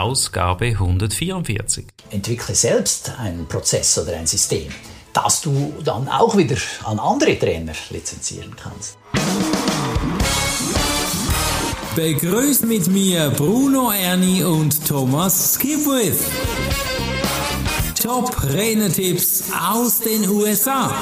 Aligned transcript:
Ausgabe 0.00 0.68
144. 0.68 1.84
Entwickle 2.10 2.54
selbst 2.54 3.12
einen 3.18 3.46
Prozess 3.46 3.98
oder 3.98 4.16
ein 4.16 4.26
System, 4.26 4.72
das 5.12 5.42
du 5.42 5.74
dann 5.84 6.08
auch 6.08 6.38
wieder 6.38 6.56
an 6.84 6.98
andere 6.98 7.38
Trainer 7.38 7.74
lizenzieren 7.90 8.56
kannst. 8.56 8.96
Begrüßt 11.94 12.64
mit 12.64 12.88
mir 12.88 13.28
Bruno 13.28 13.90
Erni 13.90 14.42
und 14.42 14.88
Thomas 14.88 15.56
Skipwith. 15.56 16.24
Top 18.02 18.42
Renetipps 18.42 19.52
aus 19.70 20.00
den 20.00 20.26
USA. 20.30 20.94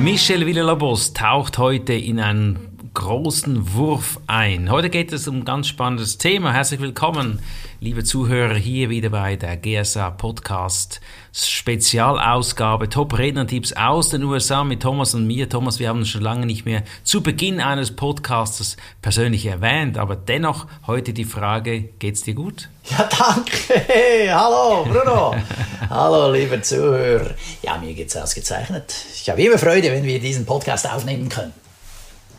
Michel 0.00 0.46
Villalobos 0.46 1.12
taucht 1.12 1.58
heute 1.58 1.92
in 1.92 2.20
einen 2.20 2.67
großen 2.98 3.74
Wurf 3.74 4.18
ein. 4.26 4.72
Heute 4.72 4.90
geht 4.90 5.12
es 5.12 5.28
um 5.28 5.36
ein 5.36 5.44
ganz 5.44 5.68
spannendes 5.68 6.18
Thema. 6.18 6.52
Herzlich 6.52 6.80
willkommen, 6.80 7.38
liebe 7.78 8.02
Zuhörer, 8.02 8.56
hier 8.56 8.90
wieder 8.90 9.10
bei 9.10 9.36
der 9.36 9.56
GSA 9.56 10.10
Podcast 10.10 11.00
Spezialausgabe 11.32 12.88
Top 12.88 13.16
Rednertipps 13.16 13.72
aus 13.74 14.08
den 14.08 14.24
USA 14.24 14.64
mit 14.64 14.82
Thomas 14.82 15.14
und 15.14 15.28
mir. 15.28 15.48
Thomas, 15.48 15.78
wir 15.78 15.88
haben 15.88 16.04
schon 16.04 16.22
lange 16.22 16.44
nicht 16.44 16.64
mehr 16.64 16.82
zu 17.04 17.22
Beginn 17.22 17.60
eines 17.60 17.94
Podcastes 17.94 18.76
persönlich 19.00 19.46
erwähnt, 19.46 19.96
aber 19.96 20.16
dennoch 20.16 20.66
heute 20.88 21.12
die 21.12 21.24
Frage, 21.24 21.82
geht's 22.00 22.22
dir 22.22 22.34
gut? 22.34 22.68
Ja, 22.90 23.08
danke. 23.08 23.80
Hey, 23.86 24.26
hallo, 24.26 24.84
Bruno. 24.84 25.36
hallo, 25.88 26.32
liebe 26.32 26.60
Zuhörer. 26.60 27.30
Ja, 27.62 27.78
mir 27.78 27.94
geht's 27.94 28.16
ausgezeichnet. 28.16 28.92
Ich 29.14 29.30
habe 29.30 29.40
immer 29.40 29.56
Freude, 29.56 29.92
wenn 29.92 30.02
wir 30.02 30.18
diesen 30.18 30.44
Podcast 30.44 30.90
aufnehmen 30.90 31.28
können. 31.28 31.52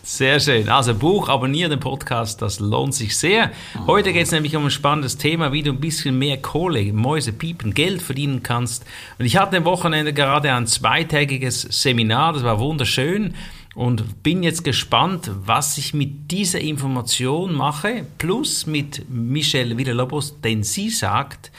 Sehr 0.10 0.40
schön. 0.40 0.70
Also 0.70 0.96
Buch, 0.96 1.30
abonniere 1.30 1.70
den 1.70 1.80
Podcast, 1.80 2.42
das 2.42 2.60
lohnt 2.60 2.96
sich 2.96 3.16
sehr. 3.16 3.52
Heute 3.86 4.12
geht 4.12 4.24
es 4.24 4.32
nämlich 4.32 4.56
um 4.56 4.66
ein 4.66 4.72
spannendes 4.72 5.18
Thema, 5.18 5.54
wie 5.54 5.62
du 5.62 5.70
ein 5.70 5.80
bisschen 5.80 6.18
mehr 6.18 6.38
Kohle, 6.38 6.92
Mäuse, 6.92 7.32
Piepen, 7.32 7.76
Geld 7.76 8.02
verdienen 8.02 8.42
kannst. 8.42 8.88
Und 9.20 9.26
ich 9.26 9.38
hatte 9.38 9.58
am 9.58 9.66
Wochenende 9.66 10.12
gerade 10.12 10.52
ein 10.52 10.66
zweitägiges 10.66 11.62
Seminar, 11.62 12.34
das 12.34 12.44
war 12.44 12.60
wunderschön 12.60 13.36
und 13.76 14.24
bin 14.24 14.42
jetzt 14.42 14.64
gespannt, 14.64 15.30
was 15.46 15.78
ich 15.78 15.94
mit 15.94 16.32
dieser 16.32 16.60
Information 16.60 17.54
mache, 17.54 18.08
plus 18.18 18.66
mit 18.66 19.08
Michelle 19.12 19.78
Villalobos, 19.78 20.42
denn 20.42 20.64
sie 20.64 20.90
sagt, 20.90 21.52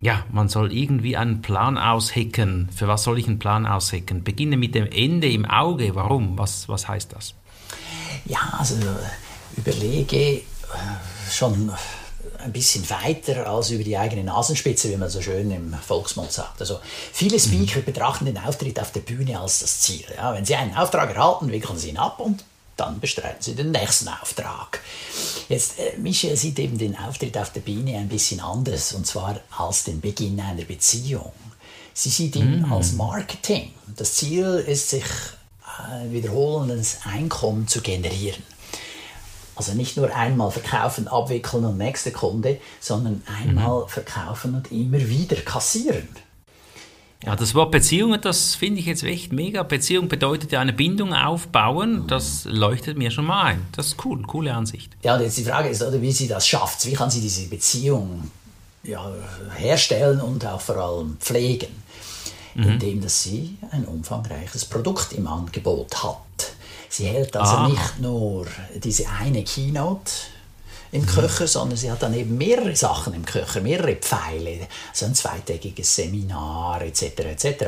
ja, 0.00 0.24
man 0.30 0.48
soll 0.48 0.72
irgendwie 0.72 1.16
einen 1.16 1.42
Plan 1.42 1.76
aushecken. 1.76 2.68
Für 2.72 2.86
was 2.86 3.02
soll 3.02 3.18
ich 3.18 3.26
einen 3.26 3.40
Plan 3.40 3.66
aushecken? 3.66 4.22
Beginne 4.22 4.56
mit 4.56 4.76
dem 4.76 4.86
Ende 4.86 5.28
im 5.28 5.44
Auge. 5.44 5.96
Warum? 5.96 6.38
Was, 6.38 6.68
was 6.68 6.86
heißt 6.86 7.12
das? 7.12 7.34
Ja, 8.26 8.54
also 8.58 8.74
überlege 9.56 10.16
äh, 10.16 10.42
schon 11.30 11.72
ein 12.38 12.52
bisschen 12.52 12.88
weiter 12.88 13.46
als 13.46 13.70
über 13.70 13.84
die 13.84 13.96
eigene 13.96 14.24
Nasenspitze, 14.24 14.90
wie 14.90 14.96
man 14.96 15.10
so 15.10 15.20
schön 15.20 15.50
im 15.50 15.74
Volksmund 15.74 16.30
sagt. 16.30 16.60
Also 16.60 16.80
viele 17.12 17.38
Speaker 17.38 17.80
mhm. 17.80 17.84
betrachten 17.84 18.26
den 18.26 18.38
Auftritt 18.38 18.78
auf 18.80 18.92
der 18.92 19.00
Bühne 19.00 19.38
als 19.40 19.60
das 19.60 19.80
Ziel. 19.80 20.04
Ja, 20.16 20.32
wenn 20.34 20.44
sie 20.44 20.54
einen 20.54 20.76
Auftrag 20.76 21.14
erhalten, 21.14 21.50
wickeln 21.50 21.78
sie 21.78 21.90
ihn 21.90 21.98
ab 21.98 22.20
und 22.20 22.44
dann 22.76 23.00
bestreiten 23.00 23.42
sie 23.42 23.54
den 23.54 23.72
nächsten 23.72 24.08
Auftrag. 24.08 24.80
Jetzt, 25.48 25.78
äh, 25.78 25.98
Michel 25.98 26.36
sieht 26.36 26.58
eben 26.58 26.78
den 26.78 26.96
Auftritt 26.96 27.36
auf 27.36 27.52
der 27.52 27.60
Bühne 27.60 27.96
ein 27.96 28.08
bisschen 28.08 28.40
anders, 28.40 28.92
und 28.92 29.06
zwar 29.06 29.40
als 29.56 29.84
den 29.84 30.00
Beginn 30.00 30.40
einer 30.40 30.64
Beziehung. 30.64 31.32
Sie 31.92 32.10
sieht 32.10 32.36
ihn 32.36 32.62
mm. 32.62 32.72
als 32.72 32.92
Marketing. 32.92 33.72
Das 33.96 34.14
Ziel 34.14 34.64
ist, 34.66 34.90
sich 34.90 35.02
äh, 35.02 35.37
wiederholendes 36.10 36.98
Einkommen 37.04 37.68
zu 37.68 37.80
generieren. 37.80 38.42
Also 39.56 39.74
nicht 39.74 39.96
nur 39.96 40.14
einmal 40.14 40.52
verkaufen, 40.52 41.08
abwickeln 41.08 41.64
und 41.64 41.78
nächste 41.78 42.12
Kunde, 42.12 42.60
sondern 42.80 43.22
einmal 43.26 43.82
mhm. 43.82 43.88
verkaufen 43.88 44.54
und 44.54 44.70
immer 44.70 45.00
wieder 45.08 45.36
kassieren. 45.36 46.08
Ja, 47.24 47.34
das 47.34 47.54
Wort 47.56 47.72
Beziehungen, 47.72 48.20
das 48.20 48.54
finde 48.54 48.78
ich 48.78 48.86
jetzt 48.86 49.02
echt 49.02 49.32
mega. 49.32 49.64
Beziehung 49.64 50.06
bedeutet 50.06 50.52
ja 50.52 50.60
eine 50.60 50.72
Bindung 50.72 51.12
aufbauen, 51.12 52.06
das 52.06 52.44
leuchtet 52.44 52.96
mir 52.96 53.10
schon 53.10 53.26
mal 53.26 53.42
ein. 53.42 53.66
Das 53.72 53.88
ist 53.88 54.04
cool, 54.04 54.22
coole 54.22 54.54
Ansicht. 54.54 54.96
Ja, 55.02 55.16
und 55.16 55.22
jetzt 55.22 55.36
die 55.36 55.44
Frage 55.44 55.68
ist, 55.68 55.82
oder, 55.82 56.00
wie 56.00 56.12
sie 56.12 56.28
das 56.28 56.46
schafft. 56.46 56.86
Wie 56.86 56.92
kann 56.92 57.10
sie 57.10 57.20
diese 57.20 57.48
Beziehung 57.48 58.30
ja, 58.84 59.12
herstellen 59.56 60.20
und 60.20 60.46
auch 60.46 60.60
vor 60.60 60.76
allem 60.76 61.16
pflegen? 61.18 61.82
Mhm. 62.58 62.72
indem 62.72 63.00
dass 63.00 63.22
sie 63.22 63.56
ein 63.70 63.84
umfangreiches 63.84 64.64
Produkt 64.64 65.12
im 65.12 65.26
Angebot 65.26 66.02
hat. 66.02 66.18
Sie 66.90 67.06
hält 67.06 67.36
also 67.36 67.52
Aha. 67.52 67.68
nicht 67.68 68.00
nur 68.00 68.46
diese 68.74 69.08
eine 69.08 69.44
Keynote 69.44 70.10
im 70.90 71.02
mhm. 71.02 71.06
Köcher, 71.06 71.46
sondern 71.46 71.76
sie 71.76 71.90
hat 71.90 72.02
dann 72.02 72.14
eben 72.14 72.36
mehrere 72.36 72.74
Sachen 72.74 73.12
im 73.14 73.24
Köcher, 73.24 73.60
mehrere 73.60 73.96
Pfeile, 73.96 74.66
so 74.92 75.06
ein 75.06 75.14
zweitägiges 75.14 75.94
Seminar 75.94 76.82
etc. 76.82 77.02
etc. 77.02 77.64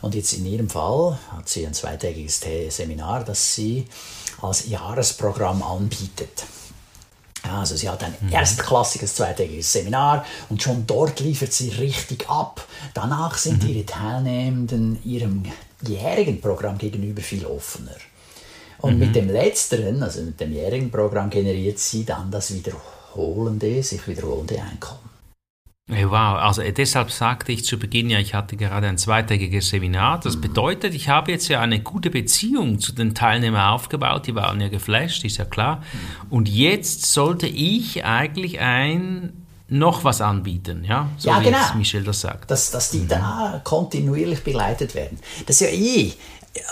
Und 0.00 0.14
jetzt 0.14 0.32
in 0.34 0.46
ihrem 0.46 0.70
Fall 0.70 1.18
hat 1.32 1.48
sie 1.48 1.66
ein 1.66 1.74
zweitägiges 1.74 2.40
Seminar, 2.68 3.24
das 3.24 3.54
sie 3.54 3.86
als 4.40 4.68
Jahresprogramm 4.68 5.62
anbietet. 5.62 6.44
Also 7.42 7.76
sie 7.76 7.88
hat 7.88 8.02
ein 8.04 8.14
mhm. 8.20 8.32
erstklassiges 8.32 9.14
zweitägiges 9.14 9.72
Seminar 9.72 10.24
und 10.48 10.62
schon 10.62 10.86
dort 10.86 11.20
liefert 11.20 11.52
sie 11.52 11.70
richtig 11.70 12.28
ab. 12.28 12.66
Danach 12.94 13.36
sind 13.38 13.62
mhm. 13.62 13.70
ihre 13.70 13.86
Teilnehmenden 13.86 15.02
ihrem 15.04 15.42
jährigen 15.86 16.40
Programm 16.40 16.78
gegenüber 16.78 17.22
viel 17.22 17.46
offener. 17.46 17.96
Und 18.78 18.94
mhm. 18.94 18.98
mit 19.00 19.16
dem 19.16 19.28
letzteren, 19.28 20.02
also 20.02 20.22
mit 20.22 20.40
dem 20.40 20.52
jährigen 20.52 20.90
Programm, 20.90 21.30
generiert 21.30 21.78
sie 21.78 22.04
dann 22.04 22.30
das 22.30 22.52
wiederholende, 22.52 23.82
sich 23.82 24.06
wiederholende 24.06 24.60
Einkommen. 24.60 25.09
Wow, 25.90 26.38
also 26.38 26.62
äh, 26.62 26.72
deshalb 26.72 27.10
sagte 27.10 27.52
ich 27.52 27.64
zu 27.64 27.78
Beginn 27.78 28.10
ja, 28.10 28.18
ich 28.18 28.34
hatte 28.34 28.56
gerade 28.56 28.86
ein 28.86 28.98
zweitägiges 28.98 29.68
Seminar. 29.68 30.20
Das 30.20 30.36
mhm. 30.36 30.42
bedeutet, 30.42 30.94
ich 30.94 31.08
habe 31.08 31.32
jetzt 31.32 31.48
ja 31.48 31.60
eine 31.60 31.80
gute 31.80 32.10
Beziehung 32.10 32.78
zu 32.78 32.92
den 32.92 33.14
Teilnehmern 33.14 33.70
aufgebaut, 33.70 34.26
die 34.26 34.34
waren 34.34 34.60
ja 34.60 34.68
geflasht, 34.68 35.24
ist 35.24 35.38
ja 35.38 35.44
klar. 35.44 35.76
Mhm. 35.76 36.32
Und 36.32 36.48
jetzt 36.48 37.12
sollte 37.12 37.46
ich 37.46 38.04
eigentlich 38.04 38.60
ein 38.60 39.32
noch 39.68 40.02
was 40.02 40.20
anbieten, 40.20 40.84
ja, 40.84 41.08
so 41.16 41.30
ja, 41.30 41.40
wie 41.40 41.44
genau. 41.44 41.58
Michel 41.76 42.02
das 42.02 42.20
sagt. 42.20 42.50
Dass, 42.50 42.72
dass 42.72 42.90
die 42.90 42.98
mhm. 42.98 43.08
da 43.08 43.60
kontinuierlich 43.62 44.42
begleitet 44.42 44.94
werden. 44.94 45.18
Das 45.46 45.60
ist 45.60 45.70
ja 45.70 45.74
eh 45.74 46.12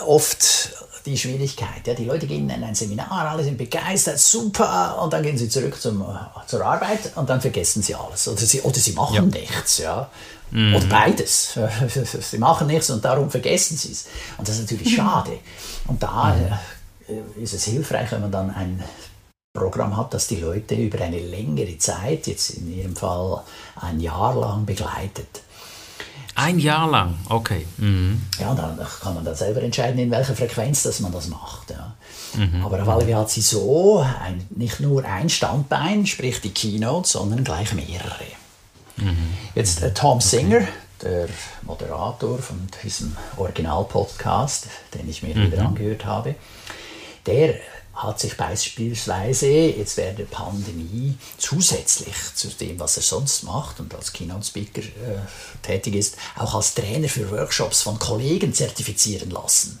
oft 0.05 0.73
die 1.05 1.17
Schwierigkeit. 1.17 1.85
Ja, 1.85 1.93
die 1.93 2.05
Leute 2.05 2.27
gehen 2.27 2.49
in 2.49 2.63
ein 2.63 2.75
Seminar, 2.75 3.29
alle 3.29 3.43
sind 3.43 3.57
begeistert, 3.57 4.19
super, 4.19 5.01
und 5.01 5.13
dann 5.13 5.23
gehen 5.23 5.37
sie 5.37 5.49
zurück 5.49 5.79
zum, 5.79 6.05
zur 6.47 6.65
Arbeit 6.65 7.15
und 7.15 7.29
dann 7.29 7.41
vergessen 7.41 7.81
sie 7.81 7.95
alles. 7.95 8.27
Oder 8.27 8.41
sie, 8.41 8.61
oder 8.61 8.77
sie 8.77 8.93
machen 8.93 9.15
ja. 9.15 9.21
nichts. 9.21 9.77
Ja. 9.79 10.09
Mhm. 10.51 10.75
Oder 10.75 10.85
beides. 10.85 11.57
sie 12.31 12.37
machen 12.37 12.67
nichts 12.67 12.89
und 12.89 13.03
darum 13.03 13.29
vergessen 13.29 13.77
sie 13.77 13.91
es. 13.91 14.07
Und 14.37 14.47
das 14.47 14.55
ist 14.55 14.61
natürlich 14.71 14.95
schade. 14.95 15.39
Und 15.87 16.01
da 16.01 16.35
mhm. 16.35 16.53
Äh, 17.07 17.41
ist 17.41 17.53
es 17.53 17.63
hilfreich, 17.65 18.11
wenn 18.11 18.21
man 18.21 18.31
dann 18.31 18.51
ein 18.51 18.83
Programm 19.53 19.97
hat, 19.97 20.13
das 20.13 20.27
die 20.27 20.35
Leute 20.35 20.75
über 20.75 21.01
eine 21.01 21.19
längere 21.19 21.77
Zeit, 21.79 22.27
jetzt 22.27 22.51
in 22.51 22.77
ihrem 22.77 22.95
Fall 22.95 23.43
ein 23.75 23.99
Jahr 23.99 24.35
lang 24.35 24.65
begleitet. 24.65 25.41
Ein 26.35 26.59
Jahr 26.59 26.89
lang, 26.89 27.15
okay. 27.27 27.65
Mhm. 27.77 28.21
Ja, 28.39 28.53
dann 28.53 28.79
kann 29.01 29.15
man 29.15 29.25
dann 29.25 29.35
selber 29.35 29.61
entscheiden, 29.61 29.99
in 29.99 30.11
welcher 30.11 30.35
Frequenz 30.35 30.83
dass 30.83 30.99
man 30.99 31.11
das 31.11 31.27
macht. 31.27 31.71
Ja. 31.71 31.95
Mhm. 32.35 32.63
Aber 32.63 32.81
auf 32.81 32.87
alle 32.87 33.01
Fälle 33.05 33.17
hat 33.17 33.29
sie 33.29 33.41
so 33.41 34.05
ein, 34.23 34.45
nicht 34.49 34.79
nur 34.79 35.03
ein 35.03 35.29
Standbein, 35.29 36.05
sprich 36.05 36.41
die 36.41 36.51
Keynote, 36.51 37.07
sondern 37.07 37.43
gleich 37.43 37.73
mehrere. 37.73 38.25
Mhm. 38.97 39.33
Jetzt 39.55 39.81
äh, 39.81 39.93
Tom 39.93 40.21
Singer, 40.21 40.61
der 41.01 41.27
Moderator 41.63 42.37
von 42.39 42.67
diesem 42.83 43.15
Original-Podcast, 43.37 44.67
den 44.93 45.09
ich 45.09 45.23
mir 45.23 45.35
mhm. 45.35 45.51
wieder 45.51 45.65
angehört 45.65 46.05
habe, 46.05 46.35
der 47.25 47.55
hat 48.03 48.19
sich 48.19 48.37
beispielsweise 48.37 49.47
jetzt 49.47 49.97
während 49.97 50.19
der 50.19 50.25
Pandemie 50.25 51.17
zusätzlich 51.37 52.15
zu 52.33 52.47
dem, 52.47 52.79
was 52.79 52.95
er 52.95 53.03
sonst 53.03 53.43
macht 53.43 53.79
und 53.79 53.93
als 53.93 54.13
Keynote-Speaker 54.13 54.81
äh, 54.81 55.19
tätig 55.61 55.95
ist, 55.95 56.15
auch 56.37 56.55
als 56.55 56.73
Trainer 56.73 57.09
für 57.09 57.29
Workshops 57.29 57.81
von 57.81 57.99
Kollegen 57.99 58.53
zertifizieren 58.53 59.31
lassen. 59.31 59.79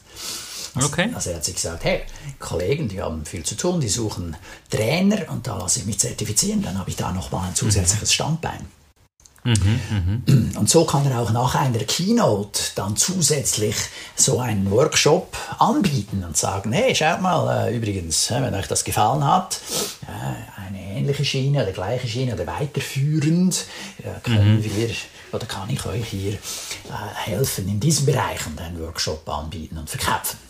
Also, 0.75 0.89
okay. 0.89 1.09
Also 1.15 1.29
er 1.29 1.37
hat 1.37 1.45
sich 1.45 1.55
gesagt, 1.55 1.83
hey, 1.85 2.03
Kollegen, 2.39 2.89
die 2.89 3.01
haben 3.01 3.25
viel 3.25 3.43
zu 3.43 3.55
tun, 3.55 3.79
die 3.79 3.89
suchen 3.89 4.35
Trainer 4.69 5.29
und 5.29 5.47
da 5.47 5.57
lasse 5.57 5.79
ich 5.79 5.85
mich 5.85 5.99
zertifizieren, 5.99 6.61
dann 6.61 6.77
habe 6.77 6.89
ich 6.89 6.97
da 6.97 7.11
nochmal 7.11 7.47
ein 7.47 7.55
zusätzliches 7.55 8.13
Standbein. 8.13 8.67
Mhm, 9.49 10.23
mh. 10.25 10.59
Und 10.59 10.69
so 10.69 10.85
kann 10.85 11.09
er 11.09 11.19
auch 11.19 11.31
nach 11.31 11.55
einer 11.55 11.79
Keynote 11.79 12.59
dann 12.75 12.95
zusätzlich 12.95 13.75
so 14.15 14.39
einen 14.39 14.69
Workshop 14.71 15.35
anbieten 15.57 16.23
und 16.23 16.37
sagen, 16.37 16.71
hey, 16.71 16.93
schaut 16.93 17.21
mal, 17.21 17.67
äh, 17.67 17.75
übrigens, 17.75 18.29
wenn 18.31 18.53
euch 18.53 18.67
das 18.67 18.83
gefallen 18.83 19.25
hat, 19.25 19.59
äh, 20.03 20.67
eine 20.67 20.79
ähnliche 20.97 21.25
Schiene 21.25 21.63
oder 21.63 21.71
gleiche 21.71 22.07
Schiene 22.07 22.33
oder 22.33 22.47
weiterführend, 22.47 23.65
äh, 23.99 24.19
können 24.21 24.57
mhm. 24.57 24.63
wir 24.63 24.89
oder 25.31 25.45
kann 25.45 25.69
ich 25.69 25.85
euch 25.85 26.07
hier 26.07 26.39
helfen 27.13 27.69
in 27.69 27.79
diesem 27.79 28.07
Bereich 28.07 28.47
und 28.47 28.59
einen 28.59 28.79
Workshop 28.79 29.29
anbieten 29.29 29.77
und 29.77 29.87
verkaufen. 29.87 30.48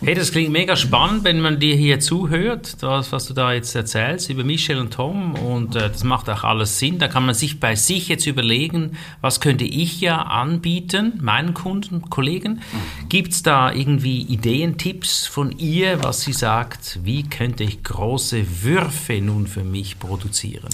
Hey, 0.00 0.14
das 0.14 0.30
klingt 0.30 0.52
mega 0.52 0.76
spannend, 0.76 1.24
wenn 1.24 1.40
man 1.40 1.58
dir 1.58 1.74
hier 1.74 1.98
zuhört, 1.98 2.80
das, 2.84 3.10
was 3.10 3.26
du 3.26 3.34
da 3.34 3.52
jetzt 3.52 3.74
erzählst 3.74 4.30
über 4.30 4.44
Michelle 4.44 4.80
und 4.80 4.92
Tom. 4.92 5.34
Und 5.34 5.74
äh, 5.74 5.90
das 5.90 6.04
macht 6.04 6.30
auch 6.30 6.44
alles 6.44 6.78
Sinn. 6.78 7.00
Da 7.00 7.08
kann 7.08 7.26
man 7.26 7.34
sich 7.34 7.58
bei 7.58 7.74
sich 7.74 8.06
jetzt 8.06 8.24
überlegen, 8.26 8.96
was 9.22 9.40
könnte 9.40 9.64
ich 9.64 10.00
ja 10.00 10.22
anbieten, 10.22 11.14
meinen 11.20 11.52
Kunden, 11.52 12.08
Kollegen. 12.10 12.62
Gibt 13.08 13.32
es 13.32 13.42
da 13.42 13.72
irgendwie 13.72 14.22
Ideen, 14.22 14.78
Tipps 14.78 15.26
von 15.26 15.50
ihr, 15.58 16.00
was 16.00 16.20
sie 16.20 16.32
sagt, 16.32 17.00
wie 17.02 17.24
könnte 17.24 17.64
ich 17.64 17.82
große 17.82 18.62
Würfe 18.62 19.20
nun 19.20 19.48
für 19.48 19.64
mich 19.64 19.98
produzieren? 19.98 20.68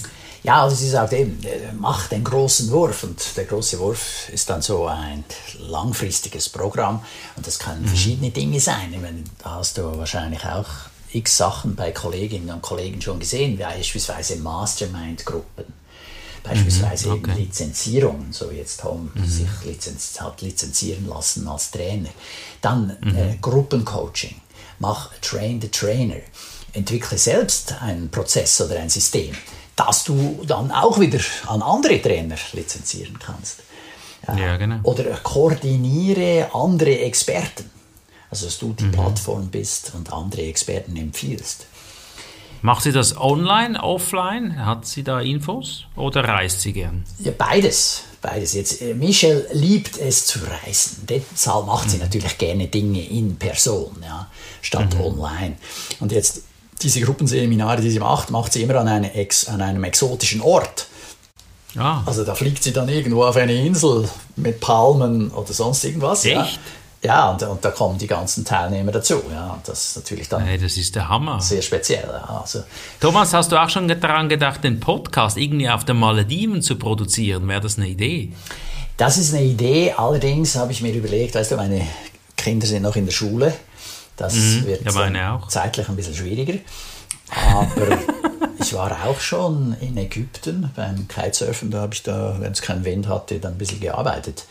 Ja, 0.45 0.61
also 0.61 0.75
sie 0.75 0.89
sagt 0.89 1.11
eben, 1.13 1.43
äh, 1.43 1.73
mach 1.73 2.07
den 2.07 2.23
großen 2.23 2.69
Wurf 2.69 3.03
und 3.03 3.35
der 3.35 3.45
große 3.45 3.79
Wurf 3.79 4.29
ist 4.29 4.47
dann 4.47 4.61
so 4.61 4.85
ein 4.85 5.23
langfristiges 5.57 6.49
Programm 6.49 7.01
und 7.35 7.47
das 7.47 7.57
können 7.57 7.83
verschiedene 7.83 8.29
Dinge 8.29 8.59
sein. 8.59 8.93
Ich 8.93 9.01
meine, 9.01 9.14
da 9.43 9.55
hast 9.55 9.77
du 9.77 9.97
wahrscheinlich 9.97 10.45
auch 10.45 10.67
x 11.11 11.37
Sachen 11.37 11.75
bei 11.75 11.91
Kolleginnen 11.91 12.49
und 12.49 12.61
Kollegen 12.61 13.01
schon 13.01 13.19
gesehen, 13.19 13.57
beispielsweise 13.57 14.37
Mastermind-Gruppen. 14.37 15.65
Beispielsweise 16.43 17.09
okay. 17.09 17.17
eben 17.17 17.39
Lizenzierungen, 17.39 18.31
so 18.31 18.51
wie 18.51 18.57
jetzt 18.57 18.81
Tom 18.81 19.11
sich 19.25 19.47
lizenz 19.63 20.19
hat 20.19 20.41
lizenzieren 20.41 21.07
lassen 21.07 21.47
als 21.47 21.71
Trainer. 21.71 22.09
Dann 22.61 22.91
äh, 23.15 23.37
Gruppencoaching. 23.41 24.35
Mach 24.77 25.11
Train 25.21 25.59
the 25.59 25.69
Trainer. 25.69 26.17
Entwickle 26.73 27.17
selbst 27.17 27.81
einen 27.81 28.11
Prozess 28.11 28.61
oder 28.61 28.79
ein 28.79 28.89
System, 28.89 29.33
das 29.75 30.03
du 30.03 30.43
dann 30.45 30.71
auch 30.71 30.99
wieder 30.99 31.19
an 31.47 31.61
andere 31.61 32.01
Trainer 32.01 32.35
lizenzieren 32.53 33.17
kannst. 33.17 33.61
Ja, 34.37 34.57
genau. 34.57 34.79
Oder 34.83 35.05
koordiniere 35.23 36.49
andere 36.53 36.99
Experten. 36.99 37.69
Also, 38.31 38.45
dass 38.45 38.57
du 38.57 38.73
die 38.73 38.87
Plattform 38.87 39.47
bist 39.47 39.93
und 39.95 40.11
andere 40.11 40.41
Experten 40.43 40.95
empfiehlst. 40.97 41.67
Macht 42.61 42.83
sie 42.83 42.91
das 42.91 43.15
online, 43.15 43.81
offline? 43.81 44.65
Hat 44.65 44.87
sie 44.87 45.03
da 45.03 45.21
Infos 45.21 45.85
oder 45.95 46.23
reist 46.23 46.61
sie 46.61 46.73
gern? 46.73 47.03
Ja, 47.19 47.31
beides. 47.37 48.03
Beides. 48.21 48.53
Jetzt, 48.53 48.81
äh, 48.81 48.95
Michelle 48.95 49.45
liebt 49.53 49.97
es 49.99 50.25
zu 50.25 50.39
reisen. 50.39 51.05
Deshalb 51.07 51.67
macht 51.67 51.91
sie 51.91 51.97
natürlich 51.97 52.39
gerne 52.39 52.67
Dinge 52.67 53.07
in 53.07 53.35
Person, 53.35 53.95
ja, 54.03 54.27
statt 54.63 54.95
online. 54.99 55.57
Und 55.99 56.11
jetzt 56.11 56.41
diese 56.81 57.01
Gruppenseminare, 57.01 57.81
die 57.81 57.91
sie 57.91 57.99
macht, 57.99 58.31
macht 58.31 58.51
sie 58.53 58.63
immer 58.63 58.75
an, 58.77 58.87
eine 58.87 59.13
Ex, 59.13 59.47
an 59.47 59.61
einem 59.61 59.83
exotischen 59.83 60.41
Ort. 60.41 60.87
Ah, 61.77 62.01
Also 62.05 62.23
da 62.23 62.33
fliegt 62.33 62.63
sie 62.63 62.73
dann 62.73 62.89
irgendwo 62.89 63.25
auf 63.25 63.35
eine 63.35 63.53
Insel 63.53 64.09
mit 64.37 64.59
Palmen 64.59 65.29
oder 65.29 65.53
sonst 65.53 65.83
irgendwas. 65.83 66.25
Echt? 66.25 66.35
ja 66.35 66.47
und, 67.09 67.43
und 67.43 67.63
da 67.65 67.71
kommen 67.71 67.97
die 67.97 68.07
ganzen 68.07 68.43
Teilnehmer 68.45 68.91
dazu. 68.91 69.21
Ja, 69.31 69.51
und 69.53 69.67
das 69.67 69.89
ist 69.89 69.95
natürlich 69.97 70.27
dann 70.29 70.43
hey, 70.43 70.57
das 70.57 70.77
ist 70.77 70.95
der 70.95 71.07
Hammer. 71.09 71.39
sehr 71.41 71.61
speziell. 71.61 72.07
Ja, 72.07 72.39
also, 72.41 72.63
Thomas, 72.99 73.33
hast 73.33 73.51
du 73.51 73.61
auch 73.61 73.69
schon 73.69 73.87
daran 73.87 74.29
gedacht, 74.29 74.63
den 74.63 74.79
Podcast 74.79 75.37
irgendwie 75.37 75.69
auf 75.69 75.85
den 75.85 75.97
Malediven 75.97 76.61
zu 76.61 76.77
produzieren? 76.77 77.47
Wäre 77.47 77.61
das 77.61 77.77
eine 77.77 77.87
Idee? 77.87 78.31
Das 78.97 79.17
ist 79.17 79.33
eine 79.33 79.43
Idee, 79.43 79.93
allerdings 79.97 80.55
habe 80.55 80.71
ich 80.71 80.81
mir 80.81 80.93
überlegt, 80.93 81.35
weißt 81.35 81.51
du, 81.51 81.55
meine 81.57 81.81
Kinder 82.37 82.65
sind 82.65 82.83
noch 82.83 82.95
in 82.95 83.05
der 83.05 83.11
Schule. 83.13 83.53
Das 84.17 84.33
wird 84.35 84.81
Mhm. 84.81 84.87
ja, 84.87 84.91
dann 85.09 85.17
auch. 85.17 85.47
zeitlich 85.49 85.89
ein 85.89 85.95
bisschen 85.97 86.15
schwieriger. 86.15 86.59
Aber 87.53 87.97
ich 88.59 88.73
war 88.73 88.97
auch 89.05 89.19
schon 89.19 89.75
in 89.81 89.97
Ägypten 89.97 90.71
beim 90.75 91.07
Kitesurfen, 91.07 91.71
da 91.71 91.81
habe 91.81 91.93
ich 91.93 92.03
da, 92.03 92.37
wenn 92.39 92.51
es 92.53 92.61
keinen 92.61 92.85
Wind 92.85 93.07
hatte, 93.09 93.39
dann 93.39 93.53
ein 93.53 93.57
bisschen 93.57 93.79
gearbeitet. 93.81 94.45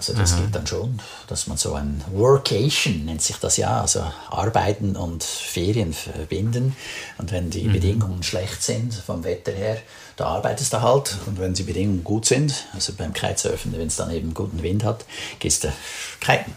Also 0.00 0.14
das 0.14 0.34
geht 0.34 0.54
dann 0.54 0.66
schon, 0.66 0.98
dass 1.26 1.46
man 1.46 1.58
so 1.58 1.74
ein 1.74 2.02
Workation 2.10 3.04
nennt 3.04 3.20
sich 3.20 3.36
das 3.36 3.58
ja, 3.58 3.82
also 3.82 4.02
Arbeiten 4.30 4.96
und 4.96 5.22
Ferien 5.22 5.92
verbinden. 5.92 6.74
Und 7.18 7.32
wenn 7.32 7.50
die 7.50 7.68
Bedingungen 7.68 8.22
schlecht 8.22 8.62
sind 8.62 8.94
vom 8.94 9.24
Wetter 9.24 9.52
her, 9.52 9.76
da 10.16 10.28
arbeitest 10.28 10.72
du 10.72 10.80
halt. 10.80 11.18
Und 11.26 11.38
wenn 11.38 11.52
die 11.52 11.64
Bedingungen 11.64 12.02
gut 12.02 12.24
sind, 12.24 12.64
also 12.72 12.94
beim 12.94 13.12
Kitesurfen, 13.12 13.76
wenn 13.76 13.88
es 13.88 13.96
dann 13.96 14.10
eben 14.10 14.32
guten 14.32 14.62
Wind 14.62 14.84
hat, 14.84 15.04
gehst 15.38 15.64
du 15.64 15.72
kiten. 16.20 16.56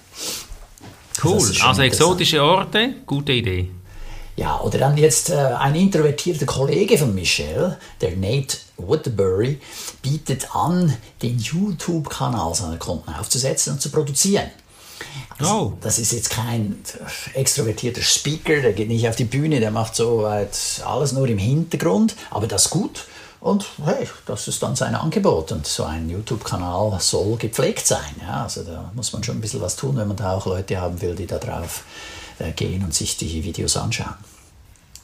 Cool. 1.21 1.33
Also 1.33 1.47
interessant. 1.47 1.79
exotische 1.79 2.41
Orte, 2.41 2.93
gute 3.05 3.33
Idee. 3.33 3.71
Ja, 4.35 4.59
oder 4.61 4.79
dann 4.79 4.97
jetzt 4.97 5.29
äh, 5.29 5.35
ein 5.35 5.75
introvertierter 5.75 6.45
Kollege 6.45 6.97
von 6.97 7.13
Michelle, 7.13 7.77
der 8.01 8.15
Nate 8.15 8.57
Woodbury, 8.77 9.59
bietet 10.01 10.55
an, 10.55 10.95
den 11.21 11.37
YouTube-Kanal 11.37 12.55
seiner 12.55 12.77
Kunden 12.77 13.13
aufzusetzen 13.13 13.73
und 13.73 13.81
zu 13.81 13.91
produzieren. 13.91 14.49
Also, 15.37 15.53
Oh. 15.53 15.73
Das 15.81 15.99
ist 15.99 16.13
jetzt 16.13 16.29
kein 16.29 16.79
extrovertierter 17.33 18.01
Speaker, 18.01 18.61
der 18.61 18.73
geht 18.73 18.87
nicht 18.87 19.07
auf 19.07 19.15
die 19.15 19.25
Bühne, 19.25 19.59
der 19.59 19.71
macht 19.71 19.95
so 19.95 20.23
weit 20.23 20.57
alles 20.85 21.11
nur 21.11 21.27
im 21.27 21.37
Hintergrund, 21.37 22.15
aber 22.31 22.47
das 22.47 22.65
ist 22.65 22.71
gut. 22.71 23.05
Und 23.43 23.65
hey, 23.83 24.07
das 24.25 24.47
ist 24.47 24.63
dann 24.63 24.77
sein 24.77 24.95
Angebot. 24.95 25.51
Und 25.51 25.67
so 25.67 25.83
ein 25.83 26.09
YouTube-Kanal 26.09 26.97
soll 27.01 27.35
gepflegt 27.35 27.85
sein. 27.85 28.15
Ja, 28.21 28.43
also 28.43 28.63
da 28.63 28.89
muss 28.95 29.11
man 29.11 29.21
schon 29.21 29.35
ein 29.35 29.41
bisschen 29.41 29.59
was 29.59 29.75
tun, 29.75 29.97
wenn 29.97 30.07
man 30.07 30.15
da 30.15 30.33
auch 30.33 30.45
Leute 30.45 30.79
haben 30.79 31.01
will, 31.01 31.13
die 31.13 31.27
da 31.27 31.39
drauf 31.39 31.83
äh, 32.39 32.53
gehen 32.53 32.85
und 32.85 32.93
sich 32.93 33.17
die 33.17 33.43
Videos 33.43 33.75
anschauen. 33.75 34.15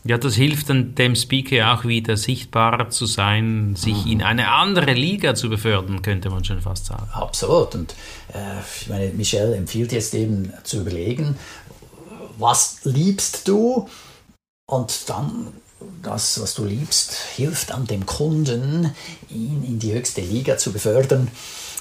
Ja, 0.06 0.18
das 0.18 0.36
hilft 0.36 0.70
dann 0.70 0.96
dem 0.96 1.18
Speaker 1.18 1.74
auch 1.74 1.84
wieder 1.84 2.16
sichtbarer 2.16 2.90
zu 2.90 3.08
sein, 3.08 3.76
sich 3.76 4.06
in 4.06 4.24
eine 4.24 4.50
andere 4.50 4.94
Liga 4.94 5.36
zu 5.36 5.50
befördern, 5.50 6.02
könnte 6.02 6.30
man 6.30 6.46
schon 6.46 6.62
fast 6.62 6.86
sagen. 6.86 7.10
Absolut. 7.12 7.76
Und 7.76 7.94
äh, 8.34 8.62
ich 8.80 8.88
meine, 8.88 9.10
Michelle 9.10 9.58
empfiehlt 9.58 9.92
jetzt 9.92 10.14
eben 10.14 10.54
zu 10.64 10.80
überlegen, 10.80 11.36
was 12.38 12.80
liebst 12.86 13.50
du? 13.50 13.90
Und 14.66 15.10
dann 15.10 15.48
das, 16.02 16.42
was 16.42 16.54
du 16.56 16.66
liebst, 16.66 17.14
hilft 17.36 17.70
dann 17.70 17.86
dem 17.86 18.06
Kunden, 18.06 18.94
ihn 19.30 19.64
in 19.64 19.80
die 19.80 19.94
höchste 19.94 20.22
Liga 20.22 20.58
zu 20.58 20.72
befördern. 20.72 21.30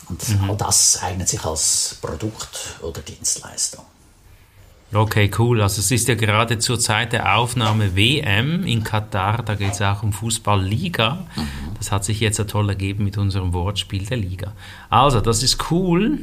Und 0.08 0.22
all 0.48 0.56
das 0.56 1.02
eignet 1.02 1.28
sich 1.28 1.44
als 1.44 1.98
Produkt 2.00 2.78
oder 2.80 3.02
Dienstleistung. 3.02 3.84
Okay, 4.92 5.30
cool. 5.38 5.60
Also 5.60 5.80
es 5.80 5.90
ist 5.90 6.08
ja 6.08 6.14
gerade 6.14 6.58
zur 6.58 6.80
Zeit 6.80 7.12
der 7.12 7.36
Aufnahme 7.36 7.94
WM 7.94 8.64
in 8.64 8.84
Katar, 8.84 9.42
da 9.42 9.54
geht 9.54 9.72
es 9.72 9.82
auch 9.82 10.02
um 10.02 10.14
Fußballliga. 10.14 11.26
Das 11.76 11.92
hat 11.92 12.06
sich 12.06 12.20
jetzt 12.20 12.38
ja 12.38 12.44
toll 12.44 12.70
ergeben 12.70 13.04
mit 13.04 13.18
unserem 13.18 13.52
Wortspiel 13.52 14.06
der 14.06 14.16
Liga. 14.16 14.54
Also, 14.88 15.20
das 15.20 15.42
ist 15.42 15.70
cool. 15.70 16.20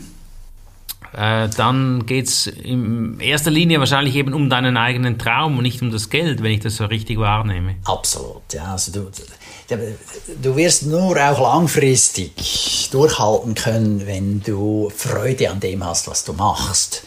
Äh, 1.15 1.47
dann 1.55 2.05
geht 2.05 2.27
es 2.27 2.47
in 2.47 3.19
erster 3.21 3.49
Linie 3.49 3.79
wahrscheinlich 3.79 4.15
eben 4.15 4.33
um 4.33 4.49
deinen 4.49 4.75
eigenen 4.75 5.17
Traum 5.17 5.57
und 5.57 5.63
nicht 5.63 5.81
um 5.81 5.89
das 5.89 6.09
Geld, 6.09 6.43
wenn 6.43 6.51
ich 6.51 6.59
das 6.59 6.75
so 6.75 6.85
richtig 6.85 7.19
wahrnehme. 7.19 7.75
Absolut, 7.85 8.41
ja. 8.51 8.73
Also 8.73 8.91
du, 8.91 9.11
du, 10.41 10.55
wirst 10.57 10.85
nur 10.87 11.17
auch 11.17 11.39
langfristig 11.39 12.89
durchhalten 12.91 13.55
können, 13.55 14.05
wenn 14.05 14.41
du 14.41 14.91
Freude 14.93 15.51
an 15.51 15.61
dem 15.61 15.85
hast, 15.85 16.09
was 16.09 16.25
du 16.25 16.33
machst. 16.33 17.03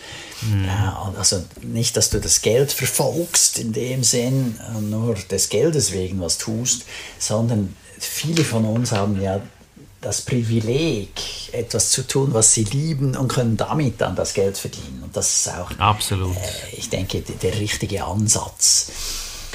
Ja, 0.67 1.13
also 1.19 1.45
nicht, 1.63 1.97
dass 1.97 2.11
du 2.11 2.21
das 2.21 2.41
Geld 2.41 2.73
verfolgst 2.73 3.59
in 3.59 3.73
dem 3.73 4.05
Sinn, 4.05 4.59
äh, 4.75 4.81
nur 4.81 5.17
des 5.17 5.49
Geldes 5.49 5.93
wegen 5.93 6.21
was 6.21 6.39
tust, 6.39 6.85
sondern 7.19 7.75
viele 7.99 8.45
von 8.45 8.65
uns 8.65 8.93
haben 8.93 9.21
ja 9.21 9.41
das 10.01 10.23
Privileg, 10.23 11.09
etwas 11.53 11.91
zu 11.91 12.07
tun, 12.07 12.33
was 12.33 12.53
sie 12.55 12.65
lieben 12.65 13.17
und 13.17 13.29
können 13.29 13.57
damit 13.57 14.01
dann 14.01 14.15
das 14.15 14.35
Geld 14.35 14.57
verdienen. 14.57 15.03
Und 15.03 15.17
das 15.17 15.41
ist 15.41 15.49
auch, 15.49 15.71
Absolut. 15.79 16.37
äh, 16.37 16.77
ich 16.77 16.89
denke, 16.89 17.21
der, 17.21 17.37
der 17.37 17.61
richtige 17.61 18.05
Ansatz. 18.05 18.91